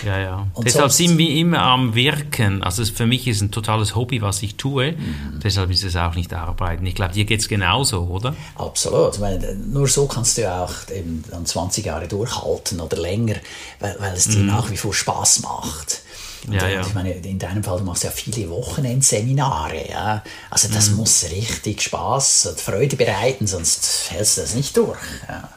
Ja, 0.06 0.20
ja. 0.20 0.48
Und 0.54 0.68
Deshalb 0.68 0.92
sind 0.92 1.18
wir 1.18 1.30
immer 1.30 1.62
am 1.62 1.96
Wirken. 1.96 2.62
Also 2.62 2.82
es, 2.82 2.90
für 2.90 3.06
mich 3.06 3.26
ist 3.28 3.42
ein 3.42 3.52
totales 3.52 3.96
Hobby, 3.96 4.22
was 4.22 4.44
ich 4.44 4.56
tue. 4.56 4.96
Deshalb 5.42 5.72
ist 5.72 5.84
es 5.84 5.96
auch 5.96 6.16
nicht 6.16 6.34
Arbeiten. 6.34 6.86
Ich 6.86 6.96
glaube, 6.96 7.14
dir 7.14 7.24
geht 7.24 7.40
es 7.40 7.48
genauso, 7.48 8.02
oder? 8.02 8.36
Absolut. 8.56 9.20
Meine, 9.20 9.56
nur 9.56 9.88
so 9.88 10.06
kannst 10.08 10.38
du 10.38 10.52
auch 10.52 10.74
eben 10.94 11.24
dann 11.32 11.46
20 11.46 11.86
Jahre 11.86 12.08
durchhalten 12.08 12.82
oder 12.82 12.98
länger, 12.98 13.36
weil, 13.80 13.96
weil 14.00 14.14
es 14.14 14.26
dir 14.26 14.40
nach 14.40 14.70
wie 14.72 14.78
vor 14.78 14.94
Spaß 14.94 15.42
macht. 15.42 16.02
Und. 16.48 16.54
Ja, 16.54 16.68
ja. 16.68 16.82
Ich 16.82 16.94
meine, 16.94 17.12
in 17.14 17.40
deinem 17.40 17.64
Fall, 17.64 17.80
du 17.80 17.84
machst 17.86 18.04
ja 18.04 18.12
viele 18.12 18.50
Wochenendseminare. 18.50 19.90
Ja? 19.90 20.24
Also 20.50 20.68
das 20.70 20.90
Mhm. 20.90 20.98
muss 20.98 21.24
richtig 21.32 21.82
Spaß 21.82 22.48
und 22.48 22.60
Freude 22.62 22.96
bereiten, 22.96 23.48
sonst 23.48 24.12
hältst 24.12 24.38
du 24.38 24.42
das 24.42 24.54
nicht 24.56 24.76
durch. 24.78 25.00
Ja? 25.28 25.50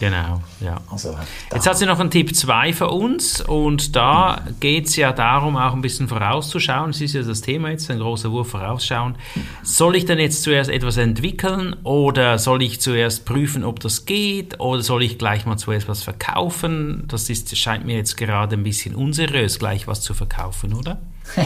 Genau, 0.00 0.40
ja. 0.60 0.80
Also, 0.90 1.16
Jetzt 1.52 1.66
hat 1.66 1.76
sie 1.76 1.86
noch 1.86 1.98
einen 1.98 2.10
Tipp 2.10 2.34
2 2.34 2.72
für 2.72 2.88
uns 2.88 3.40
und 3.40 3.96
da 3.96 4.42
geht 4.60 4.86
es 4.86 4.96
ja 4.96 5.12
darum, 5.12 5.56
auch 5.56 5.72
ein 5.72 5.80
bisschen 5.80 6.06
vorauszuschauen. 6.06 6.90
Es 6.90 7.00
ist 7.00 7.14
ja 7.14 7.22
das 7.22 7.40
Thema 7.40 7.70
jetzt, 7.70 7.90
ein 7.90 7.98
großer 7.98 8.30
Wurf 8.30 8.50
vorausschauen. 8.50 9.16
Soll 9.64 9.96
ich 9.96 10.04
denn 10.04 10.18
jetzt 10.20 10.44
zuerst 10.44 10.70
etwas 10.70 10.98
entwickeln 10.98 11.74
oder 11.82 12.38
soll 12.38 12.62
ich 12.62 12.80
zuerst 12.80 13.24
prüfen, 13.24 13.64
ob 13.64 13.80
das 13.80 14.06
geht 14.06 14.60
oder 14.60 14.82
soll 14.82 15.02
ich 15.02 15.18
gleich 15.18 15.46
mal 15.46 15.56
zuerst 15.56 15.88
was 15.88 16.04
verkaufen? 16.04 17.04
Das 17.08 17.28
ist, 17.28 17.56
scheint 17.56 17.84
mir 17.84 17.96
jetzt 17.96 18.16
gerade 18.16 18.56
ein 18.56 18.62
bisschen 18.62 18.94
unseriös, 18.94 19.58
gleich 19.58 19.88
was 19.88 20.00
zu 20.00 20.14
verkaufen, 20.14 20.74
oder? 20.74 21.00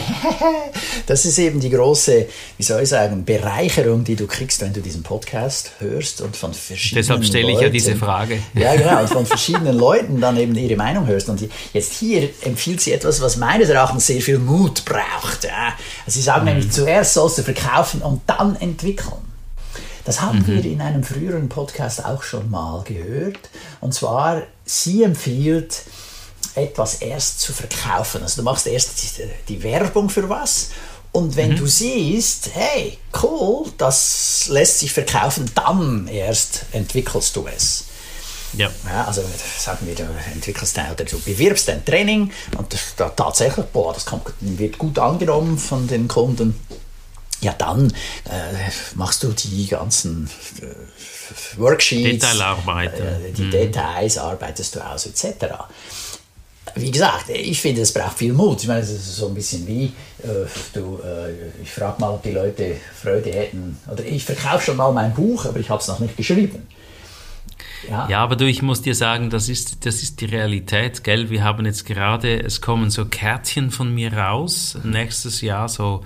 Das 1.07 1.25
ist 1.25 1.37
eben 1.37 1.59
die 1.59 1.69
große, 1.69 2.27
wie 2.57 2.63
soll 2.63 2.83
ich 2.83 2.89
sagen, 2.89 3.25
Bereicherung, 3.25 4.03
die 4.03 4.15
du 4.15 4.27
kriegst, 4.27 4.61
wenn 4.61 4.73
du 4.73 4.81
diesen 4.81 5.03
Podcast 5.03 5.73
hörst 5.79 6.21
und 6.21 6.35
von 6.35 6.53
verschiedenen 6.53 7.01
Deshalb 7.01 7.25
stelle 7.25 7.51
ich 7.51 7.59
ja 7.59 7.69
diese 7.69 7.95
Frage. 7.95 8.39
Ja, 8.53 8.75
genau, 8.75 9.01
und 9.01 9.09
von 9.09 9.25
verschiedenen 9.25 9.77
Leuten 9.77 10.21
dann 10.21 10.37
eben 10.37 10.55
ihre 10.55 10.75
Meinung 10.75 11.07
hörst. 11.07 11.29
Und 11.29 11.47
jetzt 11.73 11.93
hier 11.93 12.29
empfiehlt 12.41 12.81
sie 12.81 12.93
etwas, 12.93 13.21
was 13.21 13.37
meines 13.37 13.69
Erachtens 13.69 14.07
sehr 14.07 14.21
viel 14.21 14.39
Mut 14.39 14.85
braucht. 14.85 15.43
Ja. 15.43 15.73
Sie 16.07 16.21
sagen 16.21 16.41
mhm. 16.41 16.49
nämlich, 16.49 16.71
zuerst 16.71 17.13
sollst 17.13 17.37
du 17.37 17.43
verkaufen 17.43 18.01
und 18.01 18.21
dann 18.27 18.55
entwickeln. 18.57 19.33
Das 20.05 20.21
haben 20.21 20.39
mhm. 20.39 20.47
wir 20.47 20.65
in 20.65 20.81
einem 20.81 21.03
früheren 21.03 21.49
Podcast 21.49 22.05
auch 22.05 22.23
schon 22.23 22.49
mal 22.51 22.83
gehört. 22.83 23.49
Und 23.79 23.93
zwar, 23.93 24.43
sie 24.65 25.03
empfiehlt, 25.03 25.83
etwas 26.55 26.95
erst 26.95 27.39
zu 27.39 27.53
verkaufen. 27.53 28.21
Also 28.21 28.41
du 28.41 28.43
machst 28.43 28.67
erst 28.67 28.91
die, 29.49 29.63
Werbung 29.63 30.09
für 30.09 30.29
was 30.29 30.69
und 31.13 31.35
wenn 31.35 31.51
mhm. 31.51 31.57
du 31.57 31.67
siehst, 31.67 32.49
hey, 32.53 32.97
cool, 33.21 33.67
das 33.77 34.47
lässt 34.49 34.79
sich 34.79 34.91
verkaufen, 34.91 35.49
dann 35.55 36.07
erst 36.07 36.65
entwickelst 36.71 37.35
du 37.35 37.47
es. 37.47 37.85
Ja. 38.57 38.69
ja. 38.85 39.05
also 39.05 39.23
sagen 39.57 39.85
wir, 39.85 39.95
du 39.95 40.03
entwickelst 40.33 40.77
ein, 40.79 40.91
oder 40.91 41.03
du 41.05 41.19
bewirbst 41.19 41.69
ein 41.69 41.83
Training 41.83 42.31
und 42.57 42.73
das, 42.73 42.95
da, 42.95 43.09
tatsächlich, 43.09 43.65
boah, 43.67 43.93
das 43.93 44.05
kommt, 44.05 44.33
wird 44.39 44.77
gut 44.77 44.99
angenommen 44.99 45.57
von 45.57 45.87
den 45.87 46.07
Kunden. 46.07 46.59
Ja, 47.41 47.53
dann 47.57 47.91
äh, 48.25 48.71
machst 48.95 49.23
du 49.23 49.29
die 49.29 49.67
ganzen 49.67 50.29
äh, 50.61 51.59
Worksheets, 51.59 52.21
Detailarbeit, 52.21 52.99
äh, 52.99 53.31
die 53.33 53.43
mhm. 53.43 53.51
Details 53.51 54.17
arbeitest 54.17 54.75
du 54.75 54.79
aus, 54.79 55.05
etc 55.07 55.45
wie 56.75 56.91
gesagt, 56.91 57.29
ich 57.29 57.61
finde, 57.61 57.81
es 57.81 57.93
braucht 57.93 58.17
viel 58.17 58.33
Mut. 58.33 58.61
Ich 58.61 58.67
meine, 58.67 58.81
es 58.81 58.89
ist 58.89 59.15
so 59.15 59.27
ein 59.27 59.33
bisschen 59.33 59.67
wie, 59.67 59.85
äh, 60.23 60.47
du, 60.73 60.99
äh, 61.03 61.61
ich 61.61 61.71
frage 61.71 62.01
mal, 62.01 62.09
ob 62.09 62.23
die 62.23 62.31
Leute 62.31 62.77
Freude 63.01 63.31
hätten. 63.31 63.77
Oder 63.91 64.03
ich 64.05 64.23
verkaufe 64.25 64.65
schon 64.65 64.77
mal 64.77 64.91
mein 64.91 65.13
Buch, 65.13 65.45
aber 65.45 65.59
ich 65.59 65.69
habe 65.69 65.81
es 65.81 65.87
noch 65.87 65.99
nicht 65.99 66.17
geschrieben. 66.17 66.67
Ja. 67.89 68.07
ja, 68.09 68.19
aber 68.19 68.35
du, 68.35 68.45
ich 68.45 68.61
muss 68.61 68.81
dir 68.81 68.95
sagen, 68.95 69.29
das 69.29 69.49
ist, 69.49 69.85
das 69.85 70.03
ist 70.03 70.21
die 70.21 70.25
Realität, 70.25 71.03
gell? 71.03 71.29
Wir 71.29 71.43
haben 71.43 71.65
jetzt 71.65 71.85
gerade, 71.85 72.39
es 72.41 72.61
kommen 72.61 72.89
so 72.89 73.05
Kärtchen 73.05 73.71
von 73.71 73.93
mir 73.93 74.13
raus, 74.13 74.77
nächstes 74.83 75.41
Jahr 75.41 75.67
so 75.67 76.03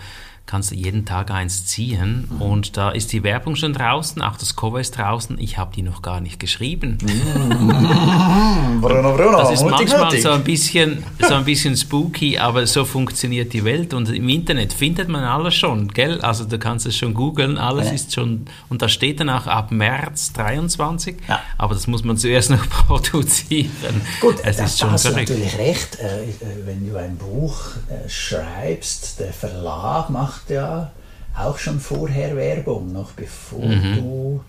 kannst 0.48 0.72
du 0.72 0.76
jeden 0.76 1.06
Tag 1.06 1.30
eins 1.30 1.66
ziehen 1.66 2.28
mhm. 2.30 2.42
und 2.42 2.78
da 2.78 2.90
ist 2.90 3.12
die 3.12 3.22
Werbung 3.22 3.58
schon 3.58 3.74
draußen, 3.74 4.22
auch 4.22 4.38
das 4.38 4.56
Cover 4.56 4.80
ist 4.80 4.98
draußen. 4.98 5.38
Ich 5.40 5.58
habe 5.58 5.76
die 5.76 5.82
noch 5.82 6.02
gar 6.02 6.22
nicht 6.22 6.40
geschrieben. 6.40 6.98
Mhm. 7.02 8.80
Bruno, 8.82 9.14
Bruno, 9.14 9.38
das 9.38 9.52
ist 9.52 9.64
mutig, 9.64 9.90
manchmal 9.90 10.06
mutig. 10.06 10.22
so 10.24 10.30
ein 10.30 10.44
bisschen 10.44 11.04
so 11.20 11.34
ein 11.34 11.44
bisschen 11.44 11.76
spooky, 11.76 12.38
aber 12.38 12.66
so 12.66 12.86
funktioniert 12.86 13.52
die 13.52 13.66
Welt 13.66 13.94
und 13.94 14.10
im 14.10 14.30
Internet 14.30 14.72
findet 14.72 15.10
man 15.10 15.24
alles 15.24 15.54
schon, 15.54 15.90
gell? 15.90 16.22
Also 16.22 16.46
du 16.46 16.58
kannst 16.58 16.86
es 16.86 16.96
schon 16.96 17.14
googeln, 17.14 17.58
alles 17.58 17.88
ja. 17.88 17.94
ist 17.94 18.14
schon 18.14 18.46
und 18.70 18.82
da 18.82 18.88
steht 18.88 19.20
dann 19.20 19.30
auch 19.30 19.48
ab 19.48 19.72
März 19.72 20.32
23, 20.32 21.18
ja. 21.28 21.42
aber 21.58 21.74
das 21.74 21.88
muss 21.88 22.06
man 22.06 22.18
zuerst 22.18 22.52
noch 22.52 22.66
produzieren. 22.88 24.02
Gut, 24.22 24.38
es 24.44 24.60
ist 24.60 24.80
schon 24.80 24.92
hast 24.92 25.06
du 25.06 25.12
natürlich 25.12 25.58
recht, 25.58 26.00
äh, 26.00 26.24
äh, 26.24 26.36
wenn 26.66 26.90
du 26.90 26.98
ein 26.98 27.18
Buch 27.18 27.60
äh, 27.90 28.08
schreibst, 28.08 29.20
der 29.20 29.34
Verlag 29.34 30.10
macht 30.10 30.37
macht 30.38 30.50
ja 30.50 30.92
auch 31.38 31.58
schon 31.58 31.80
vorher 31.80 32.36
Werbung, 32.36 32.92
noch 32.92 33.12
bevor 33.12 33.66
mhm. 33.66 33.96
du 33.96 34.44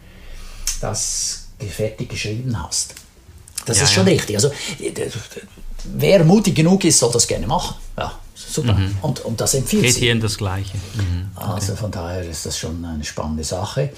das 0.80 1.49
fertig 1.59 2.11
geschrieben 2.11 2.61
hast. 2.62 2.95
Das 3.66 3.78
ja, 3.78 3.85
ist 3.85 3.92
schon 3.92 4.07
ja. 4.07 4.12
richtig. 4.12 4.37
Also, 4.37 4.50
wer 5.85 6.25
mutig 6.25 6.54
genug 6.54 6.85
ist, 6.85 6.99
soll 6.99 7.12
das 7.12 7.26
gerne 7.26 7.47
machen. 7.47 7.75
Ja, 7.97 8.18
super. 8.35 8.75
Mhm. 8.75 8.97
Und, 9.02 9.21
und 9.21 9.40
das 9.40 9.54
empfiehlt 9.54 9.83
Geht 9.83 9.97
hier 9.97 10.12
in 10.12 10.21
das 10.21 10.38
Gleiche. 10.38 10.76
Mhm. 10.95 11.30
Okay. 11.35 11.50
Also 11.52 11.76
von 11.76 11.90
daher 11.90 12.23
ist 12.23 12.47
das 12.47 12.59
schon 12.59 12.85
eine 12.85 13.04
spannende 13.04 13.45
Sache. 13.45 13.92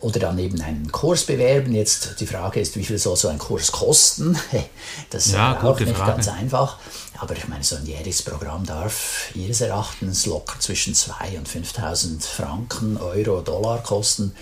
Oder 0.00 0.20
dann 0.20 0.38
eben 0.38 0.60
einen 0.60 0.92
Kurs 0.92 1.24
bewerben. 1.24 1.74
Jetzt 1.74 2.20
die 2.20 2.26
Frage 2.26 2.60
ist, 2.60 2.76
wie 2.76 2.84
viel 2.84 2.98
soll 2.98 3.16
so 3.16 3.28
ein 3.28 3.38
Kurs 3.38 3.72
kosten? 3.72 4.38
Das 5.10 5.26
ist 5.26 5.34
ja, 5.34 5.60
auch 5.60 5.78
nicht 5.78 5.96
Frage. 5.96 6.12
ganz 6.12 6.28
einfach. 6.28 6.78
Aber 7.18 7.36
ich 7.36 7.48
meine, 7.48 7.64
so 7.64 7.76
ein 7.76 7.86
jähriges 7.86 8.22
Programm 8.22 8.64
darf 8.64 9.30
Ihres 9.34 9.60
Erachtens 9.60 10.26
locker 10.26 10.60
zwischen 10.60 10.94
2.000 10.94 11.38
und 11.38 11.48
5.000 11.48 12.22
Franken, 12.22 12.96
Euro, 12.98 13.40
Dollar 13.40 13.82
kosten. 13.82 14.34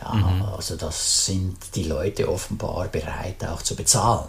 Ja, 0.00 0.12
mhm. 0.14 0.42
Also 0.42 0.76
das 0.76 1.26
sind 1.26 1.56
die 1.74 1.84
Leute 1.84 2.28
offenbar 2.28 2.88
bereit 2.88 3.44
auch 3.44 3.62
zu 3.62 3.76
bezahlen. 3.76 4.28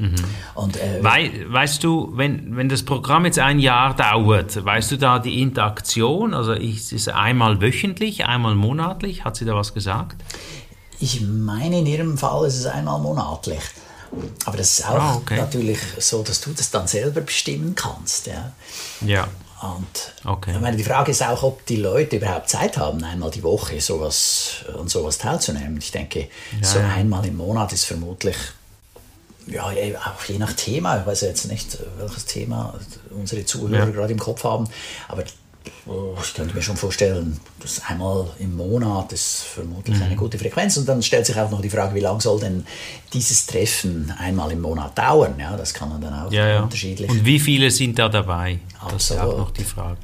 Mhm. 0.00 0.14
Und, 0.54 0.78
äh, 0.78 1.04
Wei 1.04 1.30
weißt 1.46 1.84
du, 1.84 2.12
wenn, 2.14 2.56
wenn 2.56 2.70
das 2.70 2.82
Programm 2.84 3.26
jetzt 3.26 3.38
ein 3.38 3.58
Jahr 3.58 3.94
dauert, 3.94 4.64
weißt 4.64 4.92
du 4.92 4.96
da 4.96 5.18
die 5.18 5.42
Interaktion? 5.42 6.32
Also 6.32 6.52
ist 6.52 6.92
es 6.92 7.08
einmal 7.08 7.60
wöchentlich, 7.60 8.24
einmal 8.24 8.54
monatlich? 8.54 9.24
Hat 9.24 9.36
sie 9.36 9.44
da 9.44 9.54
was 9.54 9.74
gesagt? 9.74 10.16
Ich 11.00 11.20
meine, 11.20 11.80
in 11.80 11.86
ihrem 11.86 12.16
Fall 12.16 12.46
ist 12.46 12.56
es 12.56 12.66
einmal 12.66 12.98
monatlich. 12.98 13.60
Aber 14.46 14.56
das 14.56 14.78
ist 14.78 14.88
auch 14.88 14.94
ah, 14.94 15.14
okay. 15.16 15.36
natürlich 15.36 15.78
so, 15.98 16.22
dass 16.22 16.40
du 16.40 16.52
das 16.52 16.70
dann 16.70 16.88
selber 16.88 17.20
bestimmen 17.20 17.74
kannst. 17.74 18.26
Ja. 18.26 18.52
ja. 19.02 19.28
Und 19.60 20.14
okay. 20.24 20.52
ich 20.54 20.60
meine, 20.60 20.78
die 20.78 20.82
Frage 20.82 21.10
ist 21.10 21.22
auch, 21.22 21.42
ob 21.42 21.66
die 21.66 21.76
Leute 21.76 22.16
überhaupt 22.16 22.48
Zeit 22.48 22.78
haben, 22.78 23.04
einmal 23.04 23.30
die 23.30 23.42
Woche 23.42 23.80
sowas, 23.82 24.64
an 24.78 24.88
sowas 24.88 25.18
teilzunehmen. 25.18 25.76
Ich 25.76 25.92
denke, 25.92 26.28
ja, 26.58 26.66
so 26.66 26.78
ja. 26.78 26.88
einmal 26.88 27.26
im 27.26 27.36
Monat 27.36 27.74
ist 27.74 27.84
vermutlich, 27.84 28.36
ja, 29.46 29.64
auch 29.64 30.24
je 30.24 30.38
nach 30.38 30.52
Thema, 30.52 31.00
ich 31.00 31.06
weiß 31.06 31.22
jetzt 31.22 31.50
nicht, 31.50 31.78
welches 31.98 32.26
Thema 32.26 32.74
unsere 33.10 33.44
Zuhörer 33.44 33.86
ja. 33.86 33.90
gerade 33.90 34.12
im 34.12 34.18
Kopf 34.18 34.44
haben, 34.44 34.68
aber 35.08 35.24
Oh, 35.86 36.14
ich 36.22 36.34
könnte 36.34 36.54
mir 36.54 36.62
schon 36.62 36.76
vorstellen, 36.76 37.38
dass 37.58 37.82
einmal 37.86 38.26
im 38.38 38.56
Monat 38.56 39.12
ist 39.12 39.42
vermutlich 39.42 39.96
mhm. 39.96 40.04
eine 40.04 40.16
gute 40.16 40.38
Frequenz. 40.38 40.76
Und 40.76 40.88
dann 40.88 41.02
stellt 41.02 41.26
sich 41.26 41.36
auch 41.36 41.50
noch 41.50 41.60
die 41.60 41.70
Frage, 41.70 41.94
wie 41.94 42.00
lange 42.00 42.20
soll 42.20 42.40
denn 42.40 42.64
dieses 43.12 43.46
Treffen 43.46 44.12
einmal 44.18 44.52
im 44.52 44.60
Monat 44.60 44.96
dauern? 44.96 45.34
Ja, 45.38 45.56
das 45.56 45.74
kann 45.74 45.88
man 45.88 46.00
dann 46.00 46.14
auch 46.14 46.32
ja, 46.32 46.48
ja. 46.48 46.62
unterschiedlich. 46.62 47.10
Und 47.10 47.24
wie 47.24 47.40
viele 47.40 47.70
sind 47.70 47.98
da 47.98 48.08
dabei? 48.08 48.60
Das 48.74 48.92
also, 48.92 49.14
ist 49.14 49.20
auch 49.20 49.36
noch 49.36 49.50
die 49.50 49.64
Frage. 49.64 49.98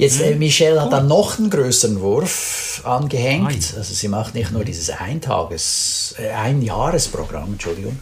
Jetzt, 0.00 0.22
äh, 0.22 0.34
Michelle 0.34 0.80
hat 0.80 0.92
dann 0.94 1.08
noch 1.08 1.38
einen 1.38 1.50
größeren 1.50 2.00
Wurf 2.00 2.80
angehängt. 2.84 3.44
Nein. 3.44 3.64
Also 3.76 3.92
sie 3.92 4.08
macht 4.08 4.34
nicht 4.34 4.50
nur 4.50 4.64
dieses 4.64 4.88
Eintages-, 4.88 6.14
äh, 6.18 6.30
Einjahresprogramm, 6.30 7.52
Entschuldigung, 7.52 7.98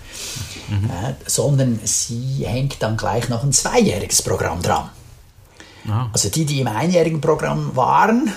mhm. 0.69 0.85
äh, 0.85 1.15
sondern 1.27 1.81
sie 1.83 2.45
hängt 2.47 2.81
dann 2.85 2.97
gleich 2.97 3.29
noch 3.29 3.43
ein 3.43 3.53
zweijähriges 3.53 4.23
Programm 4.23 4.63
dran. 4.63 4.91
Ja. 5.87 6.09
Also 6.13 6.29
die, 6.29 6.45
die 6.45 6.61
im 6.61 6.69
einjährigen 6.69 7.21
Programm 7.21 7.75
waren, 7.75 8.33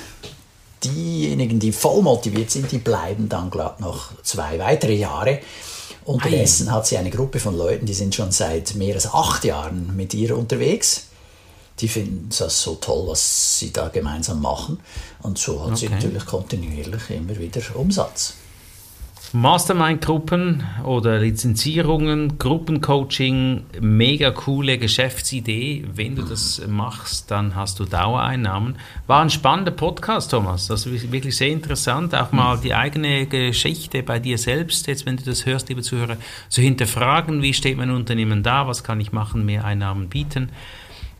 diejenigen, 0.83 1.59
die 1.59 1.71
voll 1.71 2.01
motiviert 2.01 2.49
sind, 2.49 2.71
die 2.71 2.79
bleiben 2.79 3.29
dann 3.29 3.51
glaube 3.51 3.75
noch 3.79 4.09
zwei 4.23 4.57
weitere 4.57 4.95
Jahre. 4.95 5.39
Unterdessen 6.03 6.71
hat 6.71 6.87
sie 6.87 6.97
eine 6.97 7.11
Gruppe 7.11 7.39
von 7.39 7.55
Leuten, 7.55 7.85
die 7.85 7.93
sind 7.93 8.15
schon 8.15 8.31
seit 8.31 8.73
mehr 8.73 8.95
als 8.95 9.13
acht 9.13 9.45
Jahren 9.45 9.95
mit 9.95 10.15
ihr 10.15 10.35
unterwegs. 10.35 11.10
Die 11.81 11.87
finden 11.87 12.29
das 12.37 12.61
so 12.61 12.75
toll, 12.75 13.07
was 13.07 13.59
sie 13.59 13.73
da 13.73 13.87
gemeinsam 13.87 14.41
machen. 14.41 14.79
Und 15.21 15.37
so 15.37 15.61
hat 15.61 15.71
okay. 15.71 15.75
sie 15.77 15.89
natürlich 15.89 16.25
kontinuierlich 16.25 17.09
immer 17.09 17.37
wieder 17.37 17.61
Umsatz. 17.75 18.35
Mastermind-Gruppen 19.33 20.61
oder 20.83 21.19
Lizenzierungen, 21.19 22.37
Gruppencoaching, 22.37 23.63
mega 23.79 24.31
coole 24.31 24.77
Geschäftsidee. 24.77 25.85
Wenn 25.95 26.17
du 26.17 26.23
das 26.23 26.61
machst, 26.67 27.31
dann 27.31 27.55
hast 27.55 27.79
du 27.79 27.85
Dauereinnahmen. 27.85 28.75
War 29.07 29.21
ein 29.21 29.29
spannender 29.29 29.71
Podcast, 29.71 30.31
Thomas. 30.31 30.67
Das 30.67 30.85
ist 30.85 31.13
wirklich 31.13 31.37
sehr 31.37 31.47
interessant. 31.47 32.13
Auch 32.13 32.33
mal 32.33 32.59
die 32.59 32.73
eigene 32.73 33.25
Geschichte 33.25 34.03
bei 34.03 34.19
dir 34.19 34.37
selbst, 34.37 34.87
jetzt 34.87 35.05
wenn 35.05 35.15
du 35.15 35.23
das 35.23 35.45
hörst, 35.45 35.69
liebe 35.69 35.81
Zuhörer, 35.81 36.17
zu 36.49 36.61
hinterfragen, 36.61 37.41
wie 37.41 37.53
steht 37.53 37.77
mein 37.77 37.91
Unternehmen 37.91 38.43
da, 38.43 38.67
was 38.67 38.83
kann 38.83 38.99
ich 38.99 39.13
machen, 39.13 39.45
mehr 39.45 39.63
Einnahmen 39.63 40.09
bieten. 40.09 40.49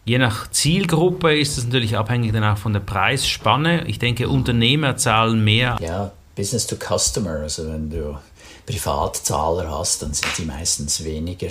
Je 0.04 0.18
nach 0.18 0.50
Zielgruppe 0.50 1.38
ist 1.38 1.58
es 1.58 1.66
natürlich 1.66 1.96
abhängig 1.96 2.34
dann 2.34 2.44
auch 2.44 2.58
von 2.58 2.74
der 2.74 2.80
Preisspanne. 2.80 3.88
Ich 3.88 4.00
denke, 4.00 4.28
Unternehmer 4.28 4.98
zahlen 4.98 5.44
mehr. 5.44 5.78
Ja, 5.80 6.12
Business 6.36 6.66
to 6.66 6.76
Customer, 6.76 7.42
also 7.42 7.68
wenn 7.68 7.90
du 7.90 8.18
Privatzahler 8.66 9.70
hast, 9.70 10.02
dann 10.02 10.14
sind 10.14 10.38
die 10.38 10.46
meistens 10.46 11.04
weniger 11.04 11.50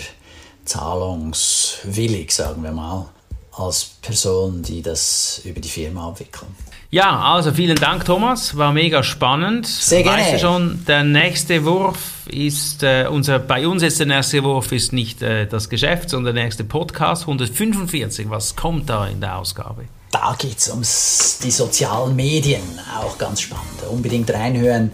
zahlungswillig, 0.64 2.32
sagen 2.32 2.62
wir 2.62 2.72
mal, 2.72 3.08
als 3.52 3.84
Personen, 4.02 4.62
die 4.62 4.82
das 4.82 5.42
über 5.44 5.60
die 5.60 5.68
Firma 5.68 6.08
abwickeln. 6.08 6.54
Ja, 6.92 7.20
also 7.20 7.52
vielen 7.52 7.76
Dank, 7.76 8.04
Thomas. 8.04 8.56
War 8.56 8.72
mega 8.72 9.04
spannend. 9.04 9.64
Sehr 9.64 10.02
gerne. 10.02 10.22
Weißt 10.22 10.34
du 10.34 10.38
schon, 10.40 10.84
der 10.86 11.04
nächste 11.04 11.64
Wurf 11.64 12.26
ist, 12.26 12.82
äh, 12.82 13.06
unser, 13.08 13.38
bei 13.38 13.68
uns 13.68 13.84
ist 13.84 14.00
der 14.00 14.06
nächste 14.06 14.42
Wurf 14.42 14.72
ist 14.72 14.92
nicht 14.92 15.22
äh, 15.22 15.46
das 15.46 15.68
Geschäft, 15.68 16.10
sondern 16.10 16.34
der 16.34 16.44
nächste 16.44 16.64
Podcast 16.64 17.22
145. 17.22 18.28
Was 18.28 18.56
kommt 18.56 18.90
da 18.90 19.06
in 19.06 19.20
der 19.20 19.36
Ausgabe? 19.38 19.84
Da 20.10 20.34
geht 20.36 20.58
es 20.58 20.68
um 20.68 20.80
die 20.80 21.50
sozialen 21.52 22.16
Medien, 22.16 22.62
auch 22.98 23.16
ganz 23.18 23.42
spannend. 23.42 23.84
Unbedingt 23.88 24.28
reinhören. 24.32 24.90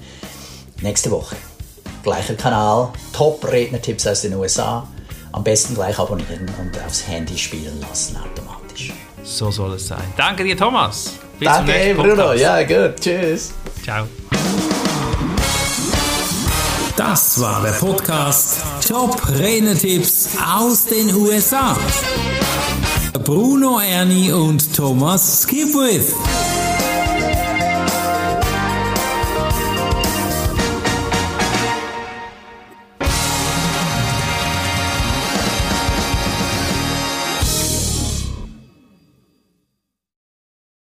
Nächste 0.83 1.11
Woche. 1.11 1.37
Gleicher 2.03 2.35
Kanal, 2.35 2.91
Top-Redner-Tipps 3.15 4.07
aus 4.07 4.21
den 4.21 4.35
USA. 4.35 4.87
Am 5.33 5.43
besten 5.43 5.75
gleich 5.75 5.99
abonnieren 5.99 6.47
und 6.61 6.79
aufs 6.85 7.09
Handy 7.09 7.39
spielen 7.39 7.81
lassen 7.81 8.19
automatisch. 8.19 8.93
So 9.23 9.51
soll 9.51 9.73
es 9.73 9.89
sein. 9.89 10.05
Danke 10.19 10.45
dir, 10.45 10.59
Thomas. 10.59 11.15
Bis 11.39 11.49
Danke, 11.49 11.95
Bruno. 11.95 12.33
Ja, 12.33 12.63
gut. 12.63 13.01
Tschüss. 13.01 13.53
Ciao. 13.85 14.07
Das 16.97 17.39
war 17.39 17.61
der 17.63 17.73
Podcast 17.73 18.63
Top 18.89 19.21
Renetipps 19.29 20.31
aus 20.43 20.87
den 20.87 21.15
USA. 21.15 21.77
Bruno 23.23 23.81
Ernie 23.81 24.33
und 24.33 24.75
Thomas 24.75 25.43
Skipwith. 25.43 26.15